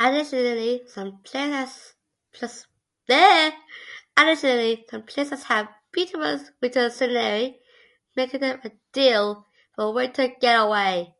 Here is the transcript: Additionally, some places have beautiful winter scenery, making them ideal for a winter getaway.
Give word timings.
Additionally, 0.00 0.84
some 0.88 1.22
places 1.22 1.94
have 5.44 5.68
beautiful 5.92 6.52
winter 6.60 6.90
scenery, 6.90 7.60
making 8.16 8.40
them 8.40 8.60
ideal 8.64 9.46
for 9.76 9.84
a 9.84 9.90
winter 9.92 10.26
getaway. 10.40 11.14